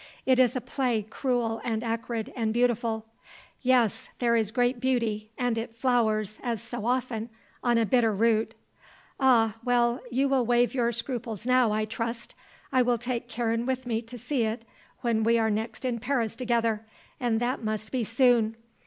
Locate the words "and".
1.63-1.83, 2.35-2.51, 5.37-5.59, 17.19-17.39